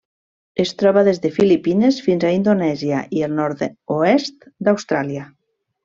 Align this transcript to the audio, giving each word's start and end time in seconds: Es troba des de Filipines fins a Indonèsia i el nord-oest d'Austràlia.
Es 0.63 0.71
troba 0.81 1.03
des 1.07 1.19
de 1.25 1.31
Filipines 1.35 1.99
fins 2.07 2.25
a 2.29 2.33
Indonèsia 2.37 3.05
i 3.21 3.25
el 3.29 3.39
nord-oest 3.43 4.53
d'Austràlia. 4.69 5.29